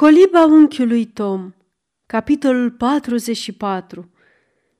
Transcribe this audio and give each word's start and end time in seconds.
Coliba 0.00 0.44
unchiului 0.44 1.04
Tom 1.04 1.52
Capitolul 2.06 2.70
44 2.70 4.10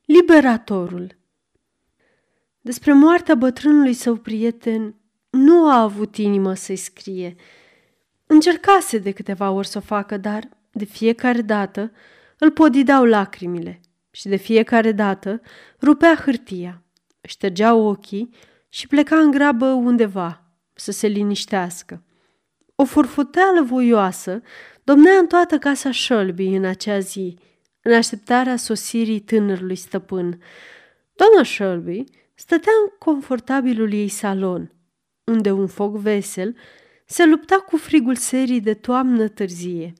Liberatorul 0.04 1.16
Despre 2.60 2.92
moartea 2.92 3.34
bătrânului 3.34 3.92
său 3.92 4.16
prieten 4.16 4.94
nu 5.30 5.70
a 5.70 5.80
avut 5.80 6.16
inimă 6.16 6.54
să-i 6.54 6.76
scrie. 6.76 7.34
Încercase 8.26 8.98
de 8.98 9.10
câteva 9.10 9.50
ori 9.50 9.66
să 9.66 9.78
o 9.78 9.80
facă, 9.80 10.16
dar 10.16 10.48
de 10.72 10.84
fiecare 10.84 11.40
dată 11.40 11.92
îl 12.38 12.50
podidau 12.50 13.04
lacrimile 13.04 13.80
și 14.10 14.28
de 14.28 14.36
fiecare 14.36 14.92
dată 14.92 15.40
rupea 15.80 16.14
hârtia, 16.14 16.82
ștergea 17.20 17.74
ochii 17.74 18.34
și 18.68 18.86
pleca 18.86 19.16
în 19.16 19.30
grabă 19.30 19.66
undeva 19.66 20.42
să 20.74 20.90
se 20.90 21.06
liniștească. 21.06 22.02
O 22.74 22.84
furfuteală 22.84 23.62
voioasă 23.62 24.42
domnea 24.90 25.18
în 25.18 25.26
toată 25.26 25.58
casa 25.58 25.92
Shelby 25.92 26.46
în 26.46 26.64
acea 26.64 26.98
zi, 26.98 27.38
în 27.82 27.92
așteptarea 27.92 28.56
sosirii 28.56 29.20
tânărului 29.20 29.76
stăpân. 29.76 30.42
Doamna 31.14 31.44
Shelby 31.44 32.04
stătea 32.34 32.72
în 32.84 32.92
confortabilul 32.98 33.92
ei 33.92 34.08
salon, 34.08 34.72
unde 35.24 35.50
un 35.50 35.66
foc 35.66 35.96
vesel 35.96 36.56
se 37.06 37.26
lupta 37.26 37.56
cu 37.56 37.76
frigul 37.76 38.14
serii 38.14 38.60
de 38.60 38.74
toamnă 38.74 39.28
târzie. 39.28 39.92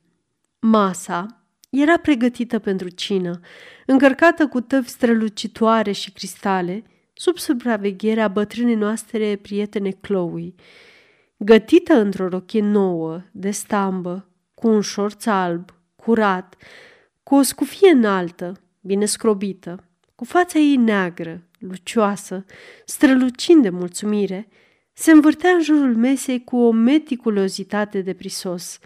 Masa 0.60 1.26
era 1.70 1.98
pregătită 1.98 2.59
pentru 2.59 2.88
cină, 2.88 3.40
încărcată 3.86 4.46
cu 4.46 4.60
tăvi 4.60 4.88
strălucitoare 4.88 5.92
și 5.92 6.12
cristale, 6.12 6.82
sub 7.12 7.38
supravegherea 7.38 8.28
bătrânei 8.28 8.74
noastre 8.74 9.38
prietene 9.42 9.90
Chloe. 9.90 10.54
Gătită 11.36 11.95
într-o 11.95 12.28
rochie 12.28 12.62
nouă, 12.62 13.22
de 13.32 13.50
stambă, 13.50 14.24
cu 14.60 14.69
un 14.69 14.80
șorț 14.80 15.27
alb, 15.27 15.74
curat, 15.96 16.56
cu 17.23 17.34
o 17.34 17.42
scufie 17.42 17.91
înaltă, 17.91 18.60
bine 18.80 19.04
scrobită, 19.04 19.88
cu 20.15 20.24
fața 20.24 20.59
ei 20.59 20.76
neagră, 20.76 21.48
lucioasă, 21.59 22.45
strălucind 22.84 23.62
de 23.62 23.68
mulțumire, 23.68 24.49
se 24.93 25.10
învârtea 25.10 25.51
în 25.51 25.62
jurul 25.62 25.96
mesei 25.96 26.45
cu 26.45 26.57
o 26.57 26.71
meticulozitate 26.71 28.01
de 28.01 28.15
prisos, 28.15 28.79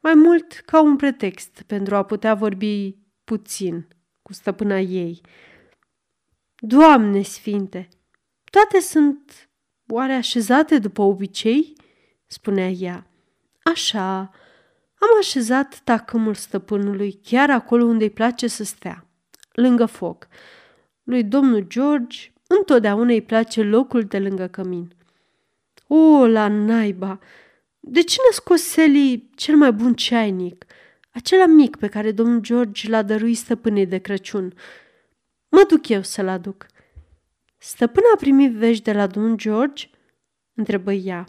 mai 0.00 0.14
mult 0.14 0.52
ca 0.52 0.82
un 0.82 0.96
pretext 0.96 1.62
pentru 1.66 1.96
a 1.96 2.02
putea 2.02 2.34
vorbi 2.34 2.96
puțin 3.24 3.88
cu 4.22 4.32
stăpâna 4.32 4.78
ei. 4.78 5.20
Doamne 6.56 7.22
sfinte, 7.22 7.88
toate 8.50 8.80
sunt 8.80 9.48
oare 9.88 10.12
așezate 10.12 10.78
după 10.78 11.02
obicei? 11.02 11.72
spunea 12.26 12.68
ea. 12.68 13.06
Așa, 13.62 14.30
am 14.98 15.08
așezat 15.18 15.80
tacâmul 15.84 16.34
stăpânului 16.34 17.20
chiar 17.22 17.50
acolo 17.50 17.84
unde 17.84 18.04
îi 18.04 18.10
place 18.10 18.46
să 18.46 18.64
stea, 18.64 19.06
lângă 19.52 19.86
foc. 19.86 20.28
Lui 21.02 21.24
domnul 21.24 21.60
George 21.60 22.32
întotdeauna 22.46 23.12
îi 23.12 23.22
place 23.22 23.62
locul 23.62 24.02
de 24.02 24.18
lângă 24.18 24.46
cămin. 24.46 24.94
O, 25.86 26.26
la 26.26 26.48
naiba! 26.48 27.18
De 27.80 28.02
ce 28.02 28.16
n-a 28.18 28.32
scos 28.32 28.62
Sally 28.62 29.30
cel 29.34 29.56
mai 29.56 29.72
bun 29.72 29.94
ceainic? 29.94 30.64
Acela 31.12 31.46
mic 31.46 31.76
pe 31.76 31.88
care 31.88 32.12
domnul 32.12 32.40
George 32.40 32.88
l-a 32.88 33.02
dăruit 33.02 33.36
stăpânei 33.36 33.86
de 33.86 33.98
Crăciun. 33.98 34.54
Mă 35.48 35.64
duc 35.68 35.88
eu 35.88 36.02
să-l 36.02 36.28
aduc. 36.28 36.66
Stăpâna 37.58 38.06
a 38.14 38.16
primit 38.16 38.52
vești 38.52 38.82
de 38.82 38.92
la 38.92 39.06
domnul 39.06 39.36
George? 39.36 39.90
Întrebă 40.54 40.92
ea. 40.92 41.24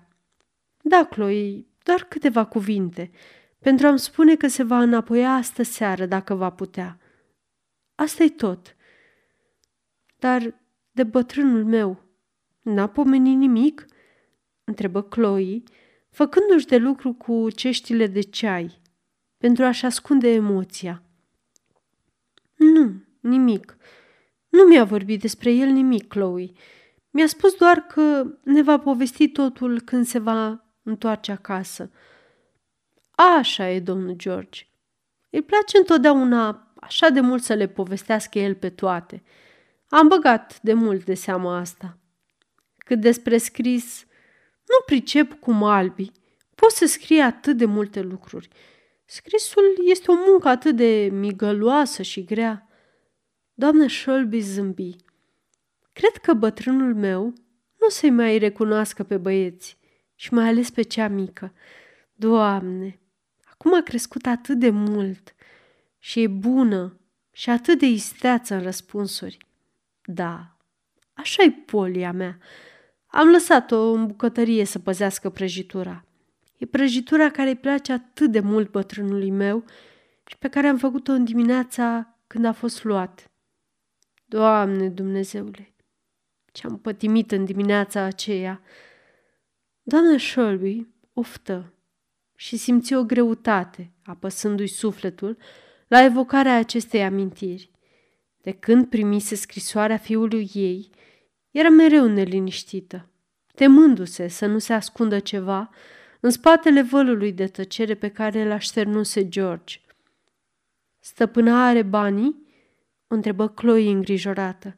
Da, 0.81 1.05
Chloe, 1.05 1.65
doar 1.83 2.03
câteva 2.03 2.45
cuvinte, 2.45 3.11
pentru 3.59 3.87
a-mi 3.87 3.99
spune 3.99 4.35
că 4.35 4.47
se 4.47 4.63
va 4.63 4.81
înapoia 4.81 5.33
astă 5.33 5.63
seară, 5.63 6.05
dacă 6.05 6.33
va 6.33 6.49
putea. 6.49 6.99
asta 7.95 8.23
e 8.23 8.29
tot. 8.29 8.75
Dar 10.19 10.61
de 10.91 11.03
bătrânul 11.03 11.65
meu, 11.65 12.03
n-a 12.61 12.87
pomenit 12.87 13.37
nimic? 13.37 13.85
Întrebă 14.63 15.03
Chloe, 15.03 15.63
făcându-și 16.09 16.65
de 16.65 16.77
lucru 16.77 17.13
cu 17.13 17.49
ceștile 17.49 18.07
de 18.07 18.21
ceai, 18.21 18.81
pentru 19.37 19.63
a-și 19.63 19.85
ascunde 19.85 20.29
emoția. 20.29 21.03
Nu, 22.55 23.03
nimic. 23.19 23.77
Nu 24.49 24.63
mi-a 24.63 24.83
vorbit 24.83 25.21
despre 25.21 25.51
el 25.51 25.69
nimic, 25.69 26.07
Chloe. 26.07 26.51
Mi-a 27.09 27.27
spus 27.27 27.55
doar 27.55 27.79
că 27.79 28.37
ne 28.43 28.61
va 28.61 28.79
povesti 28.79 29.29
totul 29.29 29.81
când 29.81 30.05
se 30.05 30.19
va 30.19 30.65
întoarce 30.83 31.31
acasă. 31.31 31.91
Așa 33.17 33.69
e, 33.69 33.79
domnul 33.79 34.13
George. 34.13 34.61
Îi 35.29 35.41
place 35.41 35.77
întotdeauna 35.77 36.71
așa 36.75 37.09
de 37.09 37.19
mult 37.19 37.43
să 37.43 37.53
le 37.53 37.67
povestească 37.67 38.39
el 38.39 38.55
pe 38.55 38.69
toate. 38.69 39.23
Am 39.89 40.07
băgat 40.07 40.61
de 40.61 40.73
mult 40.73 41.05
de 41.05 41.13
seama 41.13 41.57
asta. 41.57 41.97
Cât 42.77 42.99
despre 42.99 43.37
scris, 43.37 44.05
nu 44.67 44.75
pricep 44.85 45.39
cum 45.39 45.63
albi. 45.63 46.11
Pot 46.55 46.71
să 46.71 46.85
scrie 46.85 47.21
atât 47.21 47.57
de 47.57 47.65
multe 47.65 48.01
lucruri. 48.01 48.47
Scrisul 49.05 49.63
este 49.85 50.11
o 50.11 50.15
muncă 50.27 50.47
atât 50.47 50.75
de 50.75 51.09
migăloasă 51.11 52.01
și 52.01 52.23
grea. 52.23 52.67
Doamna 53.53 53.87
Shelby 53.87 54.39
zâmbi. 54.39 54.95
Cred 55.93 56.17
că 56.21 56.33
bătrânul 56.33 56.95
meu 56.95 57.23
nu 57.79 57.89
se 57.89 58.09
mai 58.09 58.37
recunoască 58.37 59.03
pe 59.03 59.17
băieți 59.17 59.77
și 60.15 60.33
mai 60.33 60.47
ales 60.47 60.69
pe 60.69 60.81
cea 60.81 61.07
mică. 61.07 61.53
Doamne, 62.15 62.99
acum 63.57 63.73
a 63.73 63.81
crescut 63.81 64.25
atât 64.25 64.59
de 64.59 64.69
mult 64.69 65.35
și 65.97 66.21
e 66.21 66.27
bună 66.27 66.99
și 67.31 67.49
atât 67.49 67.79
de 67.79 67.85
isteață 67.85 68.53
în 68.53 68.61
răspunsuri. 68.61 69.37
Da, 70.03 70.57
așa-i 71.13 71.51
polia 71.51 72.11
mea. 72.11 72.37
Am 73.07 73.27
lăsat-o 73.27 73.91
în 73.91 74.07
bucătărie 74.07 74.65
să 74.65 74.79
păzească 74.79 75.29
prăjitura. 75.29 76.05
E 76.57 76.65
prăjitura 76.65 77.31
care 77.31 77.49
îi 77.49 77.55
place 77.55 77.91
atât 77.91 78.31
de 78.31 78.39
mult 78.39 78.71
bătrânului 78.71 79.31
meu 79.31 79.65
și 80.25 80.37
pe 80.37 80.49
care 80.49 80.67
am 80.67 80.77
făcut-o 80.77 81.11
în 81.11 81.23
dimineața 81.23 82.15
când 82.27 82.45
a 82.45 82.51
fost 82.51 82.83
luat. 82.83 83.31
Doamne 84.25 84.89
Dumnezeule, 84.89 85.73
ce-am 86.51 86.79
pătimit 86.79 87.31
în 87.31 87.45
dimineața 87.45 88.01
aceea! 88.01 88.61
Doamna 89.83 90.17
Shelby 90.17 90.87
oftă 91.13 91.73
și 92.39 92.57
simți 92.57 92.93
o 92.93 93.03
greutate, 93.03 93.91
apăsându-i 94.03 94.67
sufletul, 94.67 95.37
la 95.87 96.03
evocarea 96.03 96.57
acestei 96.57 97.03
amintiri. 97.03 97.71
De 98.41 98.51
când 98.51 98.85
primise 98.85 99.35
scrisoarea 99.35 99.97
fiului 99.97 100.49
ei, 100.53 100.89
era 101.51 101.69
mereu 101.69 102.07
neliniștită, 102.07 103.09
temându-se 103.55 104.27
să 104.27 104.45
nu 104.45 104.57
se 104.57 104.73
ascundă 104.73 105.19
ceva 105.19 105.69
în 106.19 106.29
spatele 106.29 106.81
vălului 106.81 107.31
de 107.31 107.47
tăcere 107.47 107.95
pe 107.95 108.09
care 108.09 108.47
l 108.47 108.51
așternuse 108.51 109.27
George. 109.27 109.79
Stăpâna 110.99 111.67
are 111.67 111.81
banii? 111.81 112.45
O 113.07 113.15
întrebă 113.15 113.47
Chloe 113.47 113.89
îngrijorată. 113.89 114.77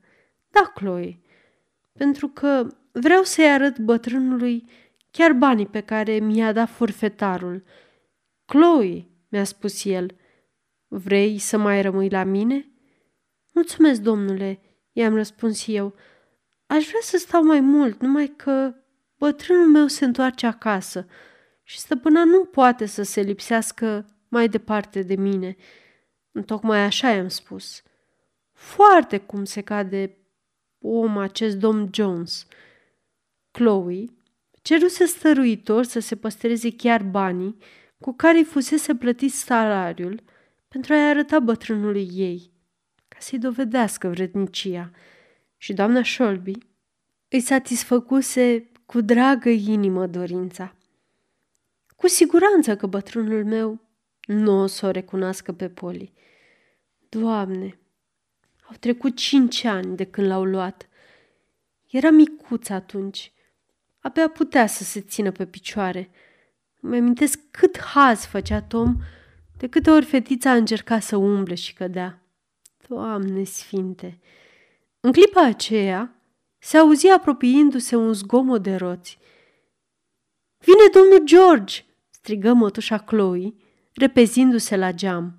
Da, 0.50 0.72
Chloe, 0.74 1.20
pentru 1.92 2.28
că 2.28 2.68
vreau 2.92 3.24
să-i 3.24 3.52
arăt 3.52 3.80
bătrânului 3.80 4.66
chiar 5.12 5.32
banii 5.32 5.68
pe 5.68 5.82
care 5.82 6.20
mi-a 6.20 6.52
dat 6.52 6.70
forfetarul. 6.70 7.64
Chloe, 8.46 9.08
mi-a 9.28 9.44
spus 9.44 9.86
el, 9.86 10.18
vrei 10.88 11.38
să 11.38 11.58
mai 11.58 11.82
rămâi 11.82 12.10
la 12.10 12.24
mine? 12.24 12.72
Mulțumesc, 13.54 14.02
domnule, 14.02 14.60
i-am 14.92 15.16
răspuns 15.16 15.68
eu. 15.68 15.96
Aș 16.66 16.86
vrea 16.88 17.02
să 17.02 17.18
stau 17.18 17.44
mai 17.44 17.60
mult, 17.60 18.02
numai 18.02 18.28
că 18.28 18.76
bătrânul 19.18 19.68
meu 19.68 19.88
se 19.88 20.06
întoarce 20.06 20.46
acasă 20.46 21.08
și 21.64 21.80
stăpâna 21.80 22.24
nu 22.24 22.46
poate 22.46 22.86
să 22.86 23.04
se 23.04 23.22
lipsească 23.22 24.06
mai 24.28 24.48
departe 24.48 25.02
de 25.02 25.16
mine. 25.16 25.56
Tocmai 26.46 26.84
așa 26.84 27.10
i-am 27.10 27.28
spus. 27.28 27.84
Foarte 28.54 29.18
cum 29.18 29.44
se 29.44 29.62
cade 29.62 30.18
om 30.80 31.18
acest 31.18 31.58
domn 31.58 31.90
Jones. 31.94 32.48
Chloe 33.52 34.06
ceruse 34.70 35.06
stăruitor 35.06 35.84
să 35.84 36.00
se 36.00 36.16
păstreze 36.16 36.72
chiar 36.76 37.04
banii 37.04 37.58
cu 37.98 38.14
care 38.14 38.38
îi 38.38 38.44
fusese 38.44 38.96
plătit 38.96 39.32
salariul 39.32 40.24
pentru 40.68 40.94
a-i 40.94 41.10
arăta 41.10 41.40
bătrânului 41.40 42.10
ei, 42.14 42.52
ca 43.08 43.18
să-i 43.20 43.40
dovedească 43.40 44.08
vrednicia. 44.08 44.92
Și 45.58 45.74
doamna 45.74 46.04
Shelby 46.04 46.52
îi 47.30 47.40
satisfăcuse 47.40 48.72
cu 48.86 49.02
dragă 49.02 49.50
inimă 49.50 50.08
dorința. 50.08 50.76
Cu 51.96 52.08
siguranță 52.08 52.76
că 52.76 52.88
bătrânul 52.88 53.46
meu 53.46 53.80
nu 54.28 54.62
o 54.62 54.66
să 54.66 54.86
o 54.86 54.92
recunoască 54.92 55.52
pe 55.52 55.70
Poli. 55.70 56.14
Doamne, 57.10 57.80
au 58.70 58.76
trecut 58.80 59.16
cinci 59.16 59.64
ani 59.64 59.96
de 59.96 60.06
când 60.06 60.28
l-au 60.28 60.44
luat. 60.44 60.90
Era 61.88 62.10
micuț 62.10 62.70
atunci. 62.70 63.34
Abia 64.00 64.30
putea 64.30 64.68
să 64.68 64.84
se 64.84 65.02
țină 65.02 65.32
pe 65.32 65.46
picioare. 65.46 66.10
Îmi 66.82 66.98
amintesc 66.98 67.40
cât 67.52 67.80
haz 67.80 68.26
făcea 68.26 68.62
Tom 68.62 68.98
De 69.58 69.68
câte 69.68 69.90
ori 69.90 70.06
fetița 70.06 70.50
a 70.50 70.56
încercat 70.56 71.02
să 71.02 71.16
umble 71.16 71.56
și 71.56 71.74
cădea. 71.74 72.22
Doamne 72.88 73.44
sfinte! 73.44 74.20
În 75.00 75.12
clipa 75.12 75.46
aceea 75.46 76.16
se 76.58 76.78
auzi 76.78 77.08
apropiindu-se 77.08 77.96
un 77.96 78.14
zgomot 78.14 78.64
de 78.64 78.76
roți. 78.76 79.18
Vine 80.58 80.90
domnul 80.94 81.26
George!" 81.26 81.84
strigă 82.10 82.54
mătușa 82.54 82.98
Chloe, 82.98 83.54
repezindu-se 83.94 84.76
la 84.76 84.92
geam. 84.92 85.38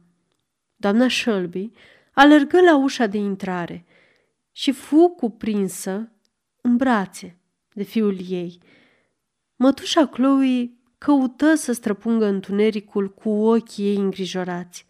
Doamna 0.77 1.09
Shelby 1.09 1.71
alergă 2.13 2.61
la 2.61 2.77
ușa 2.77 3.07
de 3.07 3.19
intrare 3.19 3.87
și 4.53 4.73
fu 4.73 5.09
cuprinsă 5.09 6.13
în 6.61 6.77
brațe 6.77 7.40
de 7.81 7.87
fiul 7.87 8.19
ei. 8.29 8.59
Mătușa 9.57 10.07
Chloe 10.07 10.71
căută 10.99 11.55
să 11.55 11.73
străpungă 11.73 12.27
întunericul 12.27 13.11
cu 13.15 13.29
ochii 13.29 13.85
ei 13.85 13.97
îngrijorați. 13.97 14.87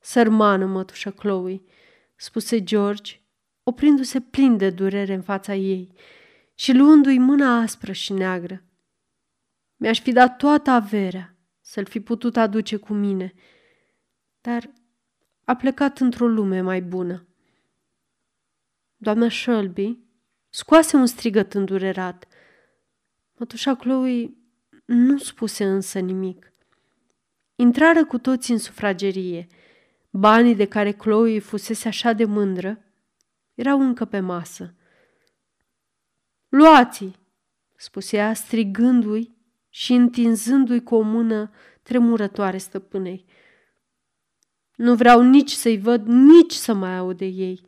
Sărmană, 0.00 0.66
mătușa 0.66 1.10
Chloe, 1.10 1.62
spuse 2.16 2.62
George, 2.62 3.20
oprindu-se 3.62 4.20
plin 4.20 4.56
de 4.56 4.70
durere 4.70 5.14
în 5.14 5.22
fața 5.22 5.54
ei 5.54 5.92
și 6.54 6.72
luându-i 6.72 7.18
mâna 7.18 7.60
aspră 7.60 7.92
și 7.92 8.12
neagră. 8.12 8.62
Mi-aș 9.76 10.00
fi 10.00 10.12
dat 10.12 10.36
toată 10.36 10.70
averea 10.70 11.36
să-l 11.60 11.84
fi 11.84 12.00
putut 12.00 12.36
aduce 12.36 12.76
cu 12.76 12.92
mine, 12.92 13.32
dar 14.40 14.70
a 15.44 15.56
plecat 15.56 15.98
într-o 15.98 16.26
lume 16.26 16.60
mai 16.60 16.82
bună. 16.82 17.26
Doamna 18.96 19.28
Shelby 19.28 20.08
scoase 20.50 20.96
un 20.96 21.06
strigăt 21.06 21.54
îndurerat. 21.54 22.26
Mătușa 23.36 23.74
Chloe 23.74 24.34
nu 24.84 25.18
spuse 25.18 25.64
însă 25.64 25.98
nimic. 25.98 26.52
Intrară 27.54 28.04
cu 28.04 28.18
toți 28.18 28.50
în 28.50 28.58
sufragerie. 28.58 29.46
Banii 30.10 30.54
de 30.54 30.64
care 30.64 30.92
Chloe 30.92 31.38
fusese 31.38 31.88
așa 31.88 32.12
de 32.12 32.24
mândră 32.24 32.84
erau 33.54 33.80
încă 33.80 34.04
pe 34.04 34.20
masă. 34.20 34.74
Luați-i, 36.48 37.16
spuse 37.76 38.16
ea 38.16 38.34
strigându-i 38.34 39.36
și 39.68 39.92
întinzându-i 39.92 40.82
cu 40.82 40.94
o 40.94 41.00
mână 41.00 41.50
tremurătoare 41.82 42.58
stăpânei. 42.58 43.24
Nu 44.74 44.94
vreau 44.94 45.22
nici 45.22 45.50
să-i 45.50 45.78
văd, 45.78 46.06
nici 46.06 46.52
să 46.52 46.74
mai 46.74 46.96
aud 46.96 47.16
de 47.16 47.24
ei. 47.24 47.60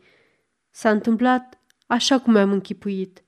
S-a 0.71 0.91
întâmplat 0.91 1.62
așa 1.93 2.19
cum 2.19 2.33
mi-am 2.33 2.53
închipuit. 2.53 3.23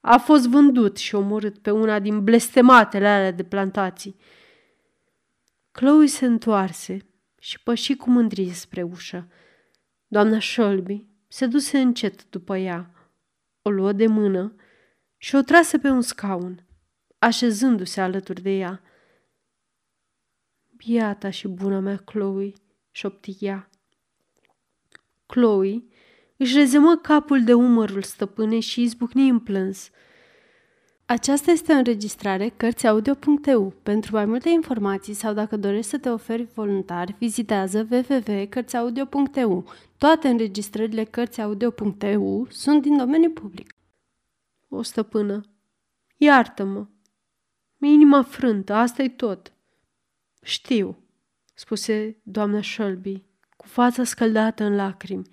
A 0.00 0.18
fost 0.18 0.48
vândut 0.48 0.96
și 0.96 1.14
omorât 1.14 1.58
pe 1.58 1.70
una 1.70 1.98
din 1.98 2.24
blestematele 2.24 3.08
alea 3.08 3.30
de 3.30 3.44
plantații. 3.44 4.16
Chloe 5.70 6.06
se 6.06 6.26
întoarse 6.26 7.06
și 7.38 7.62
păși 7.62 7.96
cu 7.96 8.10
mândrie 8.10 8.52
spre 8.52 8.82
ușă. 8.82 9.28
Doamna 10.06 10.40
Shelby 10.40 11.06
se 11.28 11.46
duse 11.46 11.78
încet 11.78 12.30
după 12.30 12.56
ea, 12.56 12.90
o 13.62 13.70
luă 13.70 13.92
de 13.92 14.06
mână 14.06 14.54
și 15.16 15.34
o 15.34 15.40
trase 15.40 15.78
pe 15.78 15.88
un 15.88 16.02
scaun, 16.02 16.66
așezându-se 17.18 18.00
alături 18.00 18.42
de 18.42 18.50
ea. 18.50 18.82
Biata 20.76 21.30
și 21.30 21.48
bună 21.48 21.80
mea 21.80 21.96
Chloe, 21.96 22.52
șopti 22.90 23.36
ea. 23.40 23.70
Chloe 25.26 25.84
își 26.36 26.56
rezemă 26.56 26.96
capul 26.96 27.44
de 27.44 27.54
umărul 27.54 28.02
stăpânei 28.02 28.60
și 28.60 28.82
izbucni 28.82 29.28
în 29.28 29.38
plâns. 29.38 29.90
Aceasta 31.06 31.50
este 31.50 31.72
o 31.72 31.76
înregistrare 31.76 32.48
Cărțiaudio.eu. 32.48 33.74
Pentru 33.82 34.14
mai 34.14 34.24
multe 34.24 34.48
informații 34.48 35.14
sau 35.14 35.32
dacă 35.32 35.56
dorești 35.56 35.90
să 35.90 35.98
te 35.98 36.08
oferi 36.08 36.48
voluntar, 36.54 37.14
vizitează 37.18 37.88
www.cărțiaudio.eu. 37.90 39.64
Toate 39.98 40.28
înregistrările 40.28 41.04
Cărțiaudio.eu 41.04 42.46
sunt 42.50 42.82
din 42.82 42.96
domeniu 42.96 43.30
public. 43.30 43.74
O 44.68 44.82
stăpână, 44.82 45.40
iartă-mă. 46.16 46.86
Mi 47.76 47.92
inima 47.92 48.22
frântă, 48.22 48.72
asta 48.72 49.02
e 49.02 49.08
tot. 49.08 49.52
Știu, 50.42 50.98
spuse 51.54 52.16
doamna 52.22 52.62
Shelby, 52.62 53.24
cu 53.56 53.66
fața 53.66 54.04
scăldată 54.04 54.64
în 54.64 54.74
lacrimi. 54.74 55.28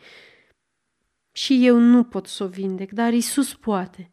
Și 1.35 1.65
eu 1.65 1.77
nu 1.77 2.03
pot 2.03 2.27
să 2.27 2.44
o 2.44 2.47
vindec, 2.47 2.91
dar 2.91 3.13
Isus 3.13 3.53
poate. 3.53 4.12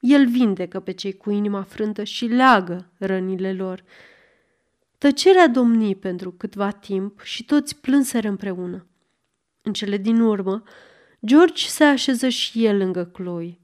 El 0.00 0.26
vindecă 0.28 0.80
pe 0.80 0.92
cei 0.92 1.12
cu 1.16 1.30
inima 1.30 1.62
frântă 1.62 2.04
și 2.04 2.26
leagă 2.26 2.92
rănile 2.98 3.52
lor. 3.52 3.84
Tăcerea 4.98 5.48
domni 5.48 5.96
pentru 5.96 6.32
câtva 6.32 6.70
timp 6.70 7.20
și 7.20 7.44
toți 7.44 7.80
plânseră 7.80 8.28
împreună. 8.28 8.86
În 9.62 9.72
cele 9.72 9.96
din 9.96 10.20
urmă, 10.20 10.62
George 11.26 11.66
se 11.66 11.84
așeză 11.84 12.28
și 12.28 12.64
el 12.64 12.76
lângă 12.76 13.04
Chloe. 13.04 13.58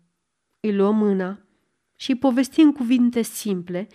Îi 0.61 0.75
luă 0.75 0.91
mâna 0.91 1.47
și 1.97 2.11
îi 2.11 2.19
povesti 2.19 2.61
în 2.61 2.73
cuvinte 2.73 3.23
simple 3.23 3.89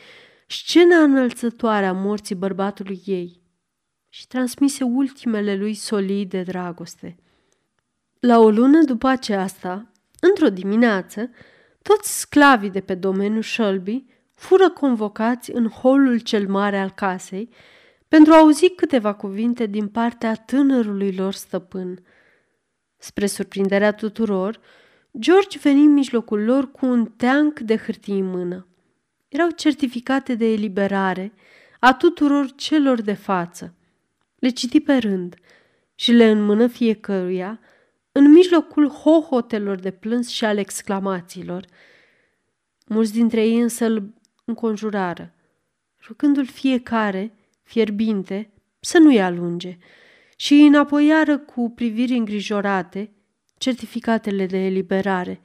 scena 0.47 0.97
înălțătoare 0.97 1.85
a 1.85 1.93
morții 1.93 2.35
bărbatului 2.35 3.01
ei 3.05 3.41
și 4.09 4.27
transmise 4.27 4.83
ultimele 4.83 5.55
lui 5.55 5.73
solii 5.73 6.25
de 6.25 6.41
dragoste. 6.43 7.17
La 8.25 8.39
o 8.39 8.49
lună 8.49 8.83
după 8.83 9.07
aceasta, 9.07 9.91
într-o 10.19 10.49
dimineață, 10.49 11.29
toți 11.81 12.19
sclavii 12.19 12.69
de 12.69 12.81
pe 12.81 12.95
domeniul 12.95 13.41
Shelby 13.41 14.05
fură 14.33 14.69
convocați 14.69 15.51
în 15.51 15.67
holul 15.67 16.19
cel 16.19 16.47
mare 16.47 16.79
al 16.79 16.91
casei 16.91 17.49
pentru 18.07 18.33
a 18.33 18.37
auzi 18.37 18.69
câteva 18.69 19.13
cuvinte 19.13 19.65
din 19.65 19.87
partea 19.87 20.35
tânărului 20.35 21.15
lor 21.15 21.33
stăpân. 21.33 22.03
Spre 22.97 23.25
surprinderea 23.25 23.91
tuturor, 23.91 24.59
George 25.19 25.59
veni 25.61 25.83
în 25.83 25.93
mijlocul 25.93 26.43
lor 26.43 26.71
cu 26.71 26.85
un 26.85 27.05
teanc 27.05 27.59
de 27.59 27.77
hârtii 27.77 28.19
în 28.19 28.29
mână. 28.29 28.67
Erau 29.27 29.49
certificate 29.49 30.35
de 30.35 30.45
eliberare 30.45 31.33
a 31.79 31.93
tuturor 31.93 32.51
celor 32.55 33.01
de 33.01 33.13
față. 33.13 33.75
Le 34.39 34.49
citi 34.49 34.79
pe 34.79 34.97
rând 34.97 35.35
și 35.95 36.11
le 36.11 36.29
înmână 36.29 36.67
fiecăruia– 36.67 37.59
în 38.15 38.31
mijlocul 38.31 38.89
hohotelor 38.89 39.79
de 39.79 39.91
plâns 39.91 40.27
și 40.27 40.45
al 40.45 40.57
exclamațiilor. 40.57 41.65
Mulți 42.87 43.13
dintre 43.13 43.45
ei 43.45 43.59
însă 43.59 43.85
îl 43.85 44.13
înconjurară, 44.45 45.33
rugându-l 46.07 46.45
fiecare, 46.45 47.33
fierbinte, 47.63 48.53
să 48.79 48.97
nu-i 48.97 49.21
alunge 49.21 49.77
și 50.35 50.53
îi 50.53 50.67
înapoiară 50.67 51.37
cu 51.37 51.71
priviri 51.75 52.13
îngrijorate 52.13 53.11
certificatele 53.57 54.45
de 54.45 54.57
eliberare. 54.57 55.41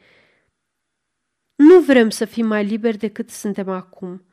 Nu 1.54 1.80
vrem 1.80 2.10
să 2.10 2.24
fim 2.24 2.46
mai 2.46 2.64
liberi 2.64 2.98
decât 2.98 3.30
suntem 3.30 3.68
acum. 3.68 4.24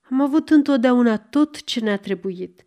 Am 0.00 0.20
avut 0.20 0.50
întotdeauna 0.50 1.18
tot 1.18 1.64
ce 1.64 1.80
ne-a 1.80 1.96
trebuit. 1.96 2.64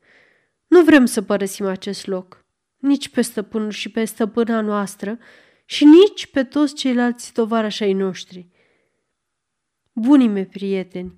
Nu 0.67 0.83
vrem 0.83 1.05
să 1.05 1.21
părăsim 1.21 1.65
acest 1.65 2.07
loc 2.07 2.38
nici 2.79 3.09
pe 3.09 3.21
stăpânul 3.21 3.69
și 3.69 3.91
pe 3.91 4.05
stăpâna 4.05 4.61
noastră 4.61 5.17
și 5.65 5.85
nici 5.85 6.27
pe 6.27 6.43
toți 6.43 6.73
ceilalți 6.73 7.33
tovarăși 7.33 7.83
ai 7.83 7.93
noștri. 7.93 8.47
Bunii 9.93 10.27
mei 10.27 10.45
prieteni, 10.45 11.17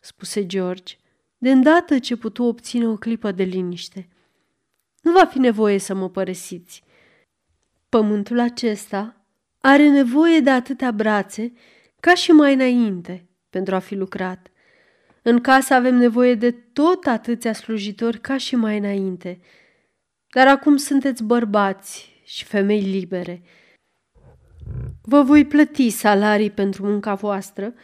spuse 0.00 0.46
George, 0.46 0.96
de 1.38 1.50
îndată 1.50 1.98
ce 1.98 2.16
putu 2.16 2.42
obține 2.42 2.88
o 2.88 2.96
clipă 2.96 3.32
de 3.32 3.42
liniște. 3.42 4.08
Nu 5.02 5.12
va 5.12 5.24
fi 5.24 5.38
nevoie 5.38 5.78
să 5.78 5.94
mă 5.94 6.08
părăsiți. 6.08 6.82
Pământul 7.88 8.38
acesta 8.38 9.26
are 9.58 9.88
nevoie 9.88 10.40
de 10.40 10.50
atâtea 10.50 10.92
brațe 10.92 11.52
ca 12.00 12.14
și 12.14 12.30
mai 12.30 12.54
înainte 12.54 13.28
pentru 13.50 13.74
a 13.74 13.78
fi 13.78 13.94
lucrat. 13.94 14.50
În 15.22 15.40
casă 15.40 15.74
avem 15.74 15.94
nevoie 15.94 16.34
de 16.34 16.50
tot 16.50 17.06
atâția 17.06 17.52
slujitori 17.52 18.20
ca 18.20 18.36
și 18.36 18.56
mai 18.56 18.78
înainte– 18.78 19.40
dar 20.36 20.48
acum 20.48 20.76
sunteți 20.76 21.22
bărbați 21.22 22.20
și 22.24 22.44
femei 22.44 22.80
libere. 22.80 23.42
Vă 25.02 25.22
voi 25.22 25.46
plăti 25.46 25.90
salarii 25.90 26.50
pentru 26.50 26.86
munca 26.86 27.14
voastră, 27.14 27.74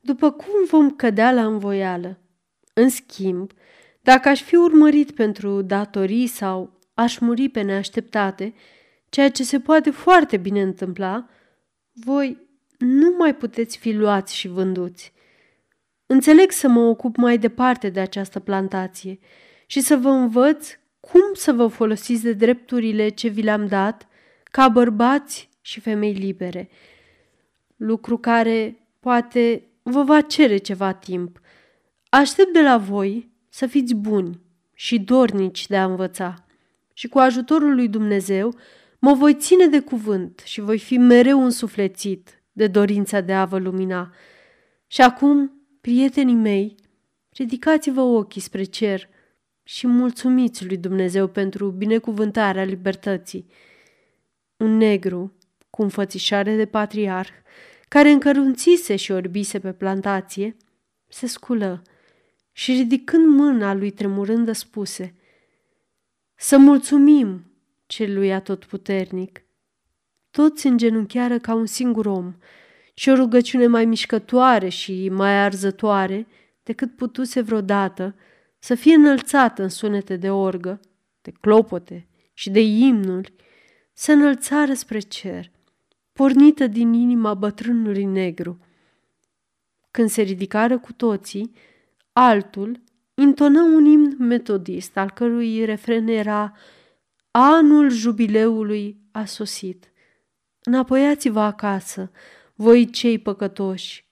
după 0.00 0.30
cum 0.30 0.66
vom 0.70 0.90
cădea 0.90 1.32
la 1.32 1.46
învoială. 1.46 2.18
În 2.74 2.88
schimb, 2.88 3.50
dacă 4.00 4.28
aș 4.28 4.42
fi 4.42 4.56
urmărit 4.56 5.10
pentru 5.10 5.62
datorii 5.62 6.26
sau 6.26 6.78
aș 6.94 7.18
muri 7.18 7.48
pe 7.48 7.60
neașteptate, 7.60 8.54
ceea 9.08 9.30
ce 9.30 9.42
se 9.42 9.60
poate 9.60 9.90
foarte 9.90 10.36
bine 10.36 10.62
întâmpla, 10.62 11.28
voi 11.92 12.38
nu 12.78 13.14
mai 13.18 13.34
puteți 13.34 13.78
fi 13.78 13.92
luați 13.92 14.36
și 14.36 14.48
vânduți. 14.48 15.12
Înțeleg 16.06 16.50
să 16.50 16.68
mă 16.68 16.80
ocup 16.80 17.16
mai 17.16 17.38
departe 17.38 17.88
de 17.88 18.00
această 18.00 18.40
plantație 18.40 19.18
și 19.66 19.80
să 19.80 19.96
vă 19.96 20.08
învăț 20.08 20.80
cum 21.10 21.34
să 21.34 21.52
vă 21.52 21.66
folosiți 21.66 22.22
de 22.22 22.32
drepturile 22.32 23.08
ce 23.08 23.28
vi 23.28 23.42
le-am 23.42 23.66
dat 23.66 24.08
ca 24.44 24.68
bărbați 24.68 25.48
și 25.60 25.80
femei 25.80 26.12
libere, 26.12 26.68
lucru 27.76 28.18
care 28.18 28.86
poate 29.00 29.68
vă 29.82 30.02
va 30.02 30.20
cere 30.20 30.56
ceva 30.56 30.92
timp. 30.92 31.40
Aștept 32.08 32.52
de 32.52 32.62
la 32.62 32.78
voi 32.78 33.30
să 33.48 33.66
fiți 33.66 33.94
buni 33.94 34.40
și 34.74 34.98
dornici 34.98 35.66
de 35.66 35.76
a 35.76 35.84
învăța. 35.84 36.44
Și 36.92 37.08
cu 37.08 37.18
ajutorul 37.18 37.74
lui 37.74 37.88
Dumnezeu 37.88 38.54
mă 38.98 39.12
voi 39.12 39.34
ține 39.34 39.66
de 39.66 39.80
cuvânt 39.80 40.42
și 40.44 40.60
voi 40.60 40.78
fi 40.78 40.96
mereu 40.96 41.44
însuflețit 41.44 42.42
de 42.52 42.66
dorința 42.66 43.20
de 43.20 43.32
a 43.32 43.44
vă 43.44 43.58
lumina. 43.58 44.14
Și 44.86 45.00
acum, 45.00 45.52
prietenii 45.80 46.34
mei, 46.34 46.74
ridicați-vă 47.32 48.00
ochii 48.00 48.40
spre 48.40 48.64
cer 48.64 49.08
și 49.72 49.86
mulțumiți 49.86 50.66
lui 50.66 50.76
Dumnezeu 50.76 51.26
pentru 51.26 51.70
binecuvântarea 51.70 52.64
libertății. 52.64 53.46
Un 54.56 54.76
negru, 54.76 55.32
cu 55.70 55.82
înfățișare 55.82 56.56
de 56.56 56.66
patriarh, 56.66 57.30
care 57.88 58.10
încărunțise 58.10 58.96
și 58.96 59.12
orbise 59.12 59.58
pe 59.58 59.72
plantație, 59.72 60.56
se 61.08 61.26
sculă 61.26 61.82
și 62.52 62.72
ridicând 62.72 63.26
mâna 63.26 63.74
lui 63.74 63.90
tremurândă 63.90 64.52
spuse 64.52 65.14
Să 66.34 66.58
mulțumim 66.58 67.44
celui 67.86 68.32
atotputernic. 68.32 69.42
Toți 70.30 70.66
îngenunchiară 70.66 71.38
ca 71.38 71.54
un 71.54 71.66
singur 71.66 72.06
om 72.06 72.34
și 72.94 73.08
o 73.08 73.14
rugăciune 73.14 73.66
mai 73.66 73.84
mișcătoare 73.84 74.68
și 74.68 75.08
mai 75.08 75.42
arzătoare 75.42 76.26
decât 76.62 76.96
putuse 76.96 77.40
vreodată 77.40 78.14
să 78.64 78.74
fie 78.74 78.94
înălțată 78.94 79.62
în 79.62 79.68
sunete 79.68 80.16
de 80.16 80.30
orgă, 80.30 80.80
de 81.22 81.30
clopote 81.40 82.08
și 82.32 82.50
de 82.50 82.60
imnuri, 82.60 83.34
să 83.92 84.12
înălțară 84.12 84.74
spre 84.74 84.98
cer, 84.98 85.50
pornită 86.12 86.66
din 86.66 86.92
inima 86.92 87.34
bătrânului 87.34 88.04
negru. 88.04 88.58
Când 89.90 90.10
se 90.10 90.22
ridicară 90.22 90.78
cu 90.78 90.92
toții, 90.92 91.52
altul 92.12 92.82
intonă 93.14 93.62
un 93.62 93.84
imn 93.84 94.16
metodist, 94.18 94.96
al 94.96 95.10
cărui 95.10 95.64
refren 95.64 96.08
era 96.08 96.56
Anul 97.30 97.90
jubileului 97.90 99.00
a 99.10 99.24
sosit. 99.24 99.92
Înapoiați-vă 100.62 101.40
acasă, 101.40 102.10
voi 102.54 102.90
cei 102.90 103.18
păcătoși, 103.18 104.08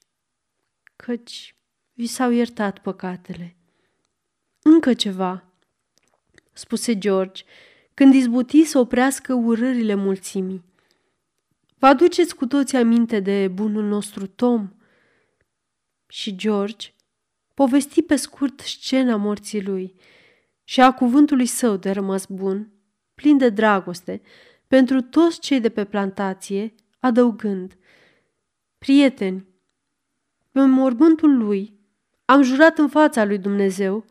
căci 0.95 1.55
vi 1.93 2.05
s-au 2.05 2.31
iertat 2.31 2.79
păcatele. 2.79 3.55
Încă 4.61 4.93
ceva, 4.93 5.43
spuse 6.53 6.97
George, 6.97 7.43
când 7.93 8.13
izbuti 8.13 8.63
să 8.63 8.79
oprească 8.79 9.33
urârile 9.33 9.95
mulțimii. 9.95 10.63
Vă 11.77 11.87
aduceți 11.87 12.35
cu 12.35 12.45
toți 12.45 12.75
aminte 12.75 13.19
de 13.19 13.47
bunul 13.47 13.83
nostru 13.83 14.27
Tom? 14.27 14.69
Și 16.07 16.35
George 16.35 16.93
povesti 17.53 18.01
pe 18.01 18.15
scurt 18.15 18.59
scena 18.59 19.15
morții 19.15 19.63
lui 19.63 19.95
și 20.63 20.81
a 20.81 20.93
cuvântului 20.93 21.45
său 21.45 21.75
de 21.77 21.91
rămas 21.91 22.25
bun, 22.25 22.71
plin 23.15 23.37
de 23.37 23.49
dragoste, 23.49 24.21
pentru 24.67 25.01
toți 25.01 25.39
cei 25.39 25.59
de 25.59 25.69
pe 25.69 25.85
plantație, 25.85 26.75
adăugând, 26.99 27.75
Prieteni, 28.77 29.47
pe 30.51 30.61
mormântul 30.61 31.37
lui 31.37 31.79
am 32.25 32.41
jurat 32.41 32.77
în 32.77 32.87
fața 32.87 33.25
lui 33.25 33.37
Dumnezeu 33.37 34.05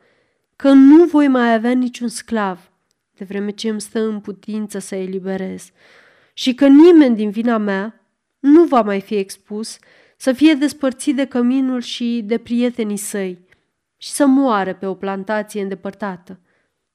că 0.60 0.72
nu 0.72 1.04
voi 1.04 1.28
mai 1.28 1.54
avea 1.54 1.70
niciun 1.70 2.08
sclav, 2.08 2.70
de 3.16 3.24
vreme 3.24 3.50
ce 3.50 3.68
îmi 3.68 3.80
stă 3.80 4.00
în 4.00 4.20
putință 4.20 4.78
să 4.78 4.94
eliberez, 4.94 5.70
și 6.32 6.54
că 6.54 6.66
nimeni 6.66 7.16
din 7.16 7.30
vina 7.30 7.58
mea 7.58 8.00
nu 8.38 8.64
va 8.64 8.82
mai 8.82 9.00
fi 9.00 9.14
expus 9.14 9.78
să 10.16 10.32
fie 10.32 10.54
despărțit 10.54 11.16
de 11.16 11.24
căminul 11.24 11.80
și 11.80 12.22
de 12.24 12.38
prietenii 12.38 12.96
săi 12.96 13.38
și 13.96 14.10
să 14.10 14.26
moară 14.26 14.74
pe 14.74 14.86
o 14.86 14.94
plantație 14.94 15.62
îndepărtată, 15.62 16.40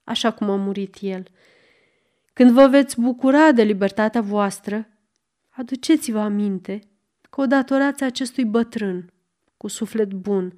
așa 0.04 0.32
cum 0.32 0.50
a 0.50 0.56
murit 0.56 0.96
el. 1.00 1.28
Când 2.34 2.52
vă 2.52 2.68
veți 2.68 3.02
bucura 3.02 3.52
de 3.52 3.64
libertatea 3.64 4.22
voastră, 4.22 4.88
aduceți-vă 5.50 6.20
aminte 6.20 6.80
că 7.30 7.42
o 7.42 7.46
datorați 7.46 8.04
acestui 8.04 8.46
bătrân 8.46 9.14
cu 9.58 9.68
suflet 9.68 10.14
bun. 10.14 10.54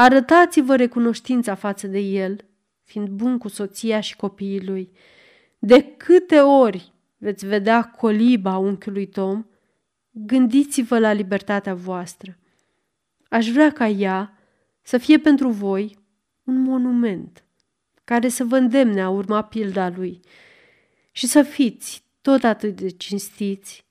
Arătați-vă 0.00 0.76
recunoștința 0.76 1.54
față 1.54 1.86
de 1.86 1.98
el, 1.98 2.44
fiind 2.82 3.08
bun 3.08 3.38
cu 3.38 3.48
soția 3.48 4.00
și 4.00 4.16
copiii 4.16 4.64
lui. 4.66 4.92
De 5.58 5.82
câte 5.96 6.40
ori 6.40 6.92
veți 7.16 7.46
vedea 7.46 7.84
coliba 7.84 8.56
unchiului 8.56 9.06
Tom, 9.06 9.46
gândiți-vă 10.10 10.98
la 10.98 11.12
libertatea 11.12 11.74
voastră. 11.74 12.38
Aș 13.28 13.50
vrea 13.50 13.72
ca 13.72 13.86
ea 13.88 14.38
să 14.82 14.98
fie 14.98 15.18
pentru 15.18 15.48
voi 15.48 15.98
un 16.44 16.62
monument 16.62 17.44
care 18.04 18.28
să 18.28 18.44
vă 18.44 18.56
îndemne 18.56 19.02
a 19.02 19.08
urma 19.08 19.42
pilda 19.42 19.88
lui 19.88 20.20
și 21.12 21.26
să 21.26 21.42
fiți 21.42 22.04
tot 22.20 22.42
atât 22.42 22.76
de 22.76 22.88
cinstiți, 22.88 23.86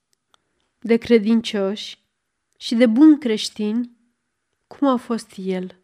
de 0.80 0.98
credincioși 0.98 2.00
și 2.58 2.76
de 2.76 2.86
bun 2.86 3.18
creștini 3.18 3.92
cum 4.68 4.88
a 4.88 4.96
fost 4.96 5.34
el. 5.38 5.77